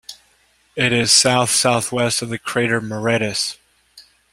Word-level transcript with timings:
It 0.75 0.93
is 0.93 1.11
south-southwest 1.11 2.23
of 2.23 2.29
the 2.29 2.39
crater 2.39 2.81
Moretus. 2.81 3.57